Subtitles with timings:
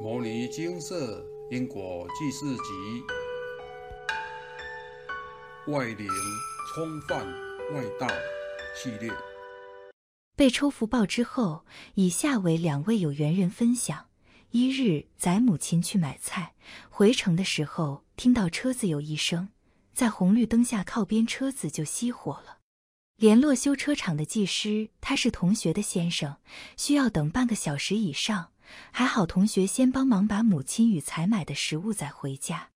[0.04, 3.04] 《摩尼金色因果记事集》
[5.72, 6.08] 外灵
[6.74, 7.24] 冲犯
[7.72, 8.08] 外道
[8.74, 9.12] 系列。
[10.34, 14.06] 被抽福报之后，以下为两位有缘人分享：
[14.50, 16.54] 一日载母亲去买菜，
[16.88, 19.50] 回程的时候听到车子有一声，
[19.94, 22.58] 在红绿灯下靠边车子就熄火了。
[23.16, 26.38] 联络修车厂的技师，他是同学的先生，
[26.76, 28.48] 需要等半个小时以上。
[28.90, 32.70] 还好同学先帮忙把母亲与采买的食物载回家。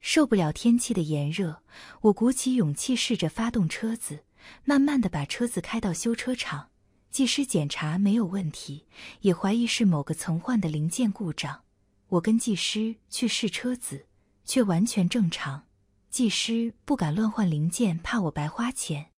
[0.00, 1.62] 受不了天气的炎热，
[2.02, 4.24] 我鼓起勇气试着发动车子，
[4.64, 6.68] 慢慢的把车子开到修车厂。
[7.10, 8.86] 技师检查没有问题，
[9.20, 11.62] 也怀疑是某个曾换的零件故障。
[12.08, 14.06] 我跟技师去试车子，
[14.44, 15.64] 却完全正常。
[16.10, 19.10] 技师不敢乱换零件，怕我白花钱。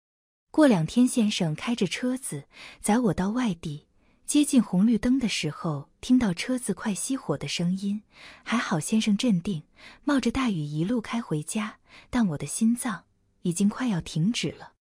[0.50, 2.44] 过两天，先生开着车子
[2.80, 3.85] 载我到外地，
[4.26, 8.02] 接近红绿灯的时候，听到车子快熄火的声音。
[8.42, 9.62] 还好先生镇定，
[10.02, 11.78] 冒着大雨一路开回家。
[12.10, 13.04] 但我的心脏
[13.42, 14.72] 已经快要停止了。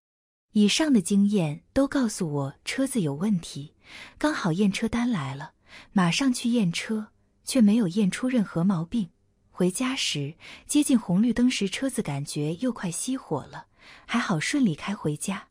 [0.53, 3.75] 以上的经验都告诉我车子有问题。
[4.17, 5.51] 刚好验车单来了，
[5.93, 7.09] 马上去验车，
[7.43, 9.11] 却没有验出任何毛病。
[9.51, 10.33] 回家时，
[10.65, 13.67] 接近红绿灯时，车子感觉又快熄火了，
[14.07, 15.49] 还好顺利开回家。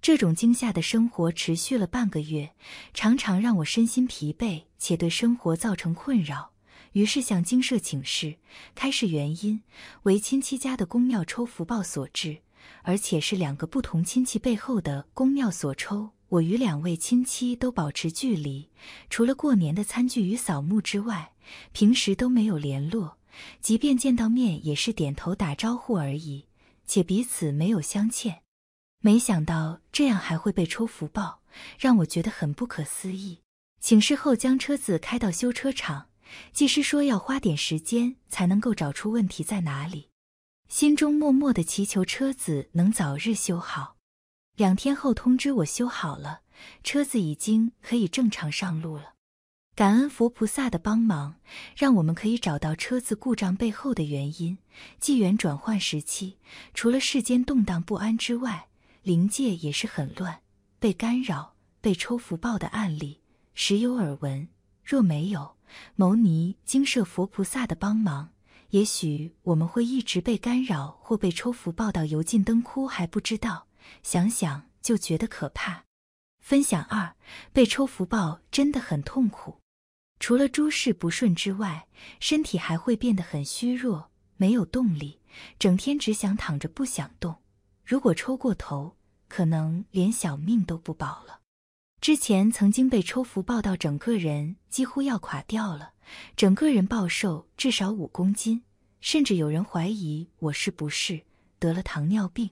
[0.00, 2.52] 这种惊吓的生活持续了半个月，
[2.94, 6.52] 常常让我身心疲惫，且对生活造成困扰。
[6.92, 8.36] 于是向精舍请示，
[8.74, 9.60] 开示原因
[10.04, 12.38] 为亲戚家的公庙抽福报所致，
[12.82, 16.10] 而且是两个不同亲戚背后的公庙所抽。
[16.28, 18.68] 我与两位亲戚都保持距离，
[19.10, 21.32] 除了过年的餐具与扫墓之外，
[21.72, 23.18] 平时都没有联络。
[23.60, 26.46] 即便见到面，也是点头打招呼而已，
[26.86, 28.42] 且彼此没有相欠。
[29.00, 31.40] 没想到这样还会被抽福报，
[31.78, 33.42] 让我觉得很不可思议。
[33.80, 36.08] 请示后将车子开到修车厂，
[36.52, 40.10] 技师说要花点时间才能够找出问题在哪里，
[40.68, 43.96] 心中默默的祈求车子能早日修好。
[44.56, 46.40] 两天后通知我修好了，
[46.82, 49.14] 车子已经可以正常上路了。
[49.76, 51.36] 感恩佛菩萨的帮忙，
[51.76, 54.58] 让我们可以找到车子故障背后的原因。
[54.98, 56.38] 纪元转换时期，
[56.74, 58.66] 除了世间动荡不安之外，
[59.08, 60.42] 灵界也是很乱，
[60.78, 63.22] 被干扰、被抽福报的案例
[63.54, 64.46] 时有耳闻。
[64.84, 65.56] 若没有
[65.96, 68.34] 牟尼精舍佛菩萨的帮忙，
[68.68, 73.66] 也许我们会一直被干扰或被抽福报到油尽灯枯还不知道。
[74.02, 75.84] 想想就觉得可怕。
[76.42, 77.16] 分享二：
[77.50, 79.58] 被抽福报真的很痛苦，
[80.20, 81.88] 除了诸事不顺之外，
[82.20, 85.18] 身体还会变得很虚弱，没有动力，
[85.58, 87.36] 整天只想躺着不想动。
[87.86, 88.97] 如果抽过头，
[89.28, 91.40] 可能连小命都不保了。
[92.00, 95.92] 之前曾经被抽福报到整个人几乎要垮掉了，
[96.36, 98.62] 整个人暴瘦至少五公斤，
[99.00, 101.22] 甚至有人怀疑我是不是
[101.58, 102.50] 得了糖尿病。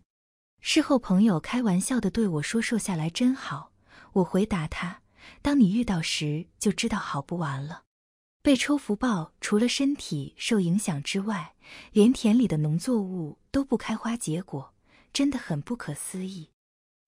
[0.60, 3.70] 事后朋友开玩笑的对我说：“瘦下来真好。”
[4.14, 5.02] 我回答他
[5.42, 7.82] ：“当你遇到时，就知道好不完了。”
[8.42, 11.54] 被抽福报除了身体受影响之外，
[11.92, 14.74] 连田里的农作物都不开花结果，
[15.12, 16.50] 真的很不可思议。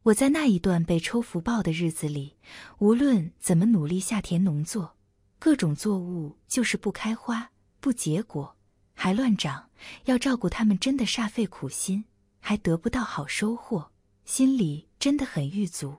[0.08, 2.36] 我在那一段被抽福报的日子里，
[2.78, 4.96] 无论怎么努力下田农作，
[5.38, 8.56] 各种作物就是不开花、不结果，
[8.94, 9.68] 还乱长，
[10.04, 12.04] 要照顾它们真的煞费苦心，
[12.40, 13.90] 还得不到好收获，
[14.24, 15.98] 心里真的很郁卒。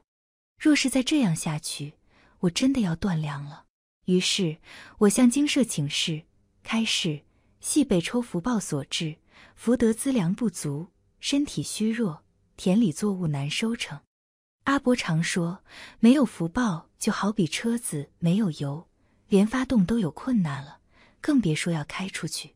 [0.57, 1.93] 若是再这样下去，
[2.39, 3.65] 我真的要断粮了。
[4.05, 4.57] 于是
[4.99, 6.23] 我向精舍请示，
[6.63, 7.21] 开示
[7.59, 9.17] 系被抽福报所致，
[9.53, 10.87] 福德资粮不足，
[11.19, 12.23] 身体虚弱。
[12.59, 14.01] 田里作物难收成，
[14.65, 15.59] 阿伯常说，
[16.01, 18.85] 没有福报就好比车子没有油，
[19.29, 20.79] 连发动都有困难了，
[21.21, 22.55] 更别说要开出去。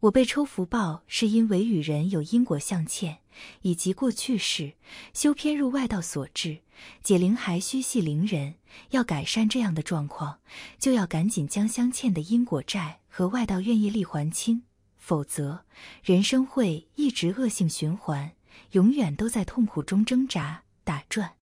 [0.00, 3.18] 我被抽福报是因为与人有因果相欠，
[3.60, 4.72] 以及过去世
[5.12, 6.60] 修偏入外道所致。
[7.02, 8.54] 解铃还须系铃人，
[8.92, 10.38] 要改善这样的状况，
[10.78, 14.62] 就要赶紧将相欠的因果债和外道愿业力还清，
[14.96, 15.66] 否则
[16.02, 18.32] 人生会一直恶性循环。
[18.72, 21.36] 永远都在痛苦中挣扎打转。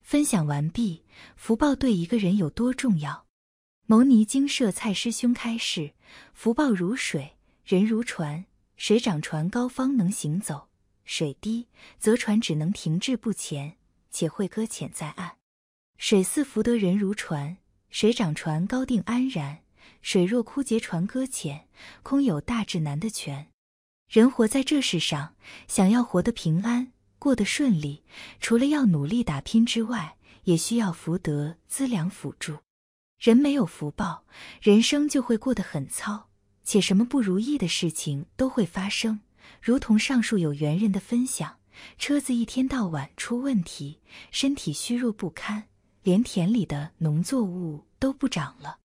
[0.00, 1.04] 分享完毕。
[1.36, 3.26] 福报对一个人有多重要？
[3.86, 5.92] 牟尼精舍蔡师兄开示：
[6.32, 8.46] 福报如水，人如船。
[8.76, 10.68] 水涨船高方能行走，
[11.04, 11.68] 水低
[11.98, 13.76] 则船只能停滞不前，
[14.10, 15.36] 且会搁浅在岸。
[15.98, 17.58] 水似福德，人如船。
[17.90, 19.58] 水涨船高定安然，
[20.00, 21.68] 水若枯竭，船搁浅，
[22.02, 23.48] 空有大智难的全。
[24.10, 25.36] 人活在这世上，
[25.68, 26.90] 想要活得平安、
[27.20, 28.02] 过得顺利，
[28.40, 32.56] 除了要努力打拼之外，也需要福德资粮辅助。
[33.20, 34.24] 人没有福报，
[34.60, 36.28] 人生就会过得很糙，
[36.64, 39.20] 且什么不如意的事情都会发生。
[39.62, 41.58] 如同上述有缘人的分享，
[41.96, 44.00] 车子一天到晚出问题，
[44.32, 45.68] 身体虚弱不堪，
[46.02, 48.78] 连田里的农作物都不长了。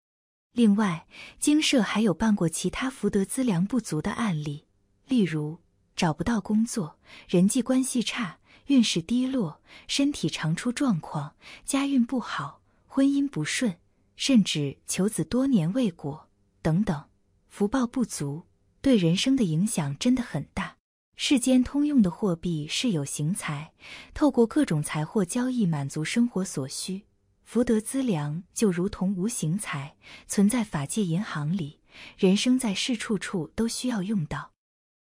[0.52, 1.08] 另外，
[1.40, 4.65] 经社还有办过其他福德资粮不足的案例，
[5.08, 5.60] 例如
[5.96, 13.78] 找不到工作、人际关系差、运势低落、身体常出状况、家运不好、婚姻不顺。
[14.18, 16.30] 甚至求子多年未果
[16.62, 17.04] 等等，
[17.50, 18.44] 福报不足
[18.82, 20.78] 对人生的影响真的很大。
[21.18, 23.74] 世间通用的货币是有形财，
[24.14, 27.04] 透过各种财货交易满足生活所需。
[27.44, 29.98] 福德资粮就如同无形财，
[30.28, 31.82] 存在法界银行里，
[32.18, 34.55] 人生在世处处都需要用到。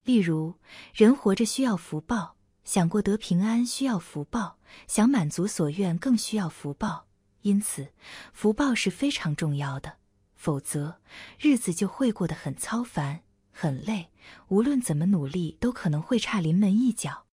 [0.07, 0.55] 例如，
[0.93, 4.57] 人活着需要福报，想过得平安需要福报，
[4.87, 7.07] 想满足所愿更需要福报。
[7.41, 7.91] 因此，
[8.31, 9.97] 福报是非常重要的，
[10.37, 11.01] 否则
[11.37, 14.07] 日子就会过得很操烦、很累。
[14.47, 17.25] 无论怎么努力，都可能会差临门一脚。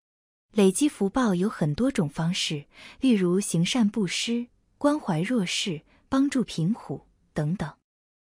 [0.50, 2.67] 累积福报有很多种方式，
[2.99, 4.49] 例如行善布施、
[4.79, 7.73] 关怀弱势、帮助贫苦等等。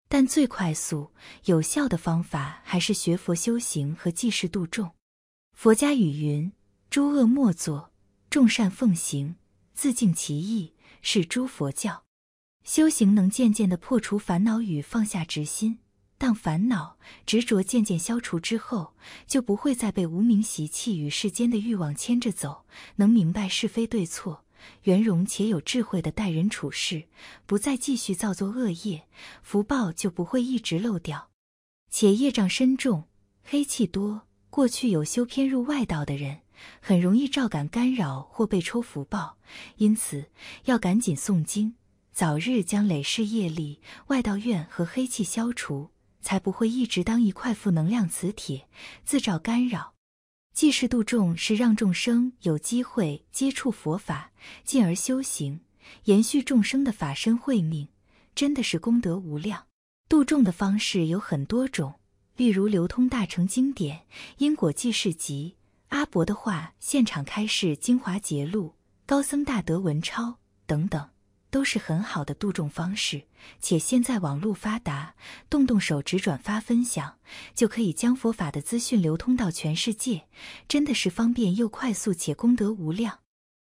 [0.08, 1.10] 但最快速、
[1.44, 4.92] 有效的方法还是学佛修行和济世度众。
[5.52, 6.52] 佛家语云
[6.90, 7.92] ：“诸恶莫作，
[8.30, 9.36] 众善奉行，
[9.72, 10.72] 自净其意。”
[11.06, 12.04] 是诸佛教
[12.62, 15.80] 修行能渐渐的破除烦恼与放下执心，
[16.16, 16.96] 当烦恼
[17.26, 18.94] 执着渐渐消除之后，
[19.26, 22.64] 就不会再被无名习气与世间的欲望牵着走，
[22.96, 24.43] 能明白是非对错，
[24.84, 27.04] 圆融且有智慧的待人处事，
[27.46, 29.06] 不再继续造作恶业，
[29.42, 31.30] 福报就不会一直漏掉。
[31.90, 33.04] 且业障深重、
[33.42, 36.40] 黑气多，过去有修偏入外道的人。
[36.80, 39.36] 很容易照感干扰或被抽福报，
[39.76, 40.30] 因此
[40.64, 41.74] 要赶紧诵经，
[42.12, 45.90] 早日将累世业力、外道怨和黑气消除，
[46.20, 48.68] 才不会一直当一块负能量磁铁，
[49.04, 49.93] 自照干扰。
[50.54, 54.30] 济世度众是让众生有机会接触佛法，
[54.62, 55.58] 进而修行，
[56.04, 57.88] 延续众生的法身慧命，
[58.36, 59.66] 真的是功德无量。
[60.08, 61.94] 度众的方式有很多种，
[62.36, 64.06] 例如流通大乘经典、
[64.38, 65.56] 因果记事集。
[65.88, 71.10] 阿伯的话，现场开示精华节录，高僧大德文钞等等，
[71.54, 73.22] 都是很好的度众方式。
[73.60, 75.14] 且现在网络发达，
[75.48, 77.14] 动动手指转发分享，
[77.54, 80.26] 就可以将佛法的资讯流通到全世界，
[80.66, 83.20] 真的是方便又快速，且功德无量。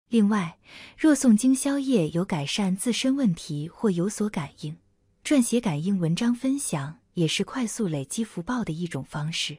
[0.09, 0.59] 另外，
[0.95, 4.77] 若诵经宵夜有改善自身问题或有所感应，
[5.23, 9.57] 撰写感应文章分享，也是快速累积福报的一种方式。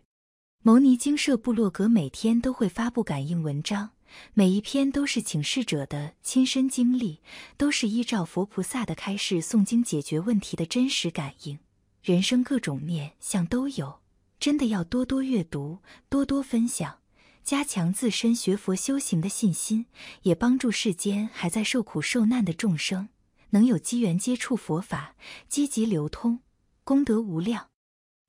[0.62, 3.90] 牟尼精舍部落格每天都会发布感应文章，
[4.34, 7.20] 每一篇都是请示者的亲身经历，
[7.56, 11.58] 都是依照佛菩萨的开示诵经解决问题的真实感应。
[12.02, 14.00] 人生各种面相都有，
[14.40, 15.78] 真的要多多阅读，
[16.08, 16.98] 多多分享，
[17.44, 19.86] 加强自身学佛修行的信心，
[20.22, 23.08] 也帮助世间还在受苦受难的众生
[23.50, 25.14] 能有机缘接触佛法，
[25.48, 26.40] 积极流通，
[26.84, 27.68] 功德无量。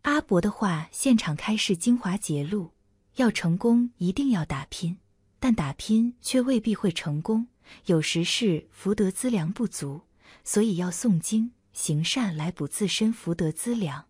[0.04, 2.72] 阿伯的话，现场开示精华节录。
[3.16, 4.98] 要成功，一定要打拼，
[5.44, 7.48] 但打拼却未必会成功。
[7.88, 10.04] 有时是福德资粮不足，
[10.46, 14.04] 所以要诵经行善来补自身福德资粮。《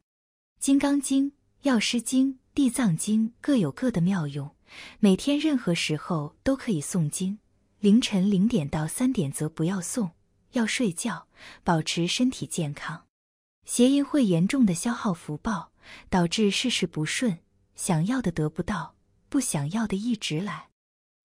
[0.59, 1.31] 金刚经》
[1.63, 4.55] 《药师经》《地藏经》各有各的妙用，
[4.99, 7.39] 每天任何时候都可以诵经。
[7.79, 10.11] 凌晨零点到三点则不要诵，
[10.51, 11.27] 要睡觉，
[11.63, 13.05] 保持身体健康。
[13.65, 15.71] 邪淫会严重的消耗福报。
[16.11, 17.39] 导致事事不顺，
[17.75, 18.95] 想要的得不到，
[19.29, 20.69] 不想要的一直来。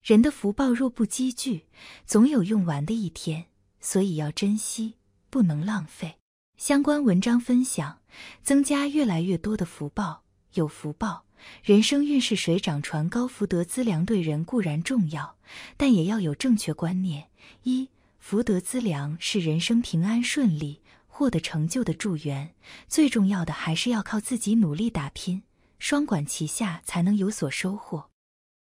[0.03, 1.67] 人的福报若不积聚，
[2.07, 3.47] 总有用完的一天，
[3.81, 4.95] 所以要珍惜，
[5.29, 6.17] 不能浪费。
[6.57, 8.01] 相关文章分享，
[8.43, 10.25] 增加越来越多的福报。
[10.55, 11.25] 有福报，
[11.63, 15.37] 人生运势水涨船高，福德资粮对人固然重要，
[15.77, 17.29] 但也要有正确观念。
[17.65, 20.81] 一，福德资粮是人生平安顺利。
[21.07, 22.55] 获得成就的助缘，
[22.87, 25.43] 最重要的还是要靠自己努力打拼，
[25.81, 28.09] 双管齐下才能有所收获。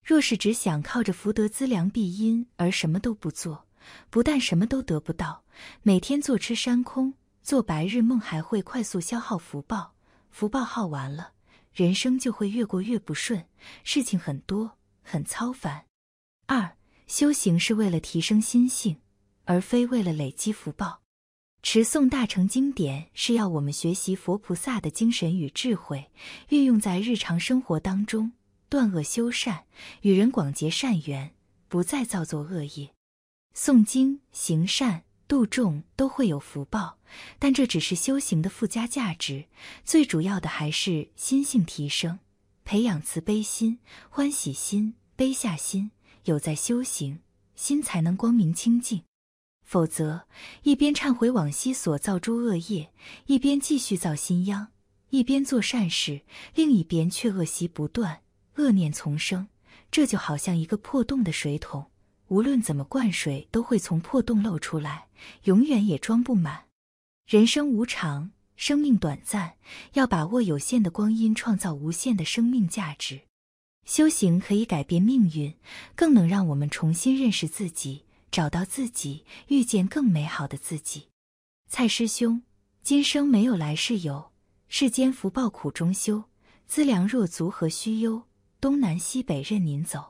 [0.04, 3.66] 若是只想靠着福德资粮庇荫而什么都不做，
[4.10, 5.44] 不但什么都得不到，
[5.82, 9.94] 每天坐吃山空，做白日梦，还会快速消耗福报。
[10.30, 11.32] 福报耗完了，
[11.72, 13.46] 人生就会越过越不顺，
[13.82, 15.86] 事情很多，很操烦。
[16.46, 18.98] 二，修行是为了提升心性，
[19.44, 21.00] 而非为了累积福报。
[21.62, 26.10] 持诵大乘经典是要我们学习佛菩萨的精神与智慧，
[26.50, 28.32] 运用在日常生活当中，
[28.74, 29.66] 断恶修善，
[30.00, 31.32] 与人广结善缘，
[31.68, 32.90] 不再造作恶业。
[33.54, 36.98] 诵经行善度众都会有福报，
[37.38, 39.44] 但这只是修行的附加价值，
[39.84, 42.18] 最主要的还是心性提升，
[42.64, 43.78] 培养慈悲心、
[44.10, 45.92] 欢喜心、悲下心。
[46.24, 47.20] 有在修行，
[47.54, 49.04] 心才能光明清净。
[49.62, 50.26] 否则，
[50.64, 52.92] 一边忏悔往昔所造诸恶业，
[53.26, 54.66] 一边继续造新殃；
[55.10, 56.22] 一边做善事，
[56.56, 58.22] 另一边却恶习不断，
[58.56, 59.48] 恶念丛生。
[59.90, 61.86] 这就好像一个破洞的水桶，
[62.26, 65.06] 无论怎么灌水，都会从破洞漏出来，
[65.44, 66.64] 永远也装不满。
[67.26, 69.54] 人生无常，生命短暂，
[69.92, 73.20] 要把握有限的光阴，创造无限的生命价值。
[73.84, 75.54] 修行可以改变命运，
[75.94, 81.08] 更能让我们重新认识自己，找到自己，遇见更美好的自己。
[81.68, 82.42] 蔡师兄，
[82.82, 84.32] 今生没有来世有，
[84.68, 86.24] 世间福报苦中修，
[86.66, 88.24] 资粮若足何须忧？
[88.64, 90.02] 东南西北任您走。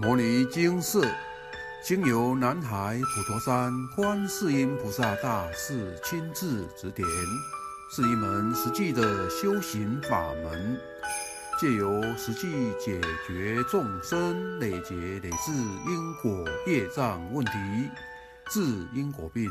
[0.00, 1.04] 摩尼经寺
[1.84, 7.04] 经由南海普陀山观世音菩萨大士亲自指点。
[7.90, 10.80] 是一门实际的修行法门，
[11.60, 12.48] 借由实际
[12.78, 17.52] 解决众生累劫累世因果业障问题，
[18.50, 19.50] 治因果病，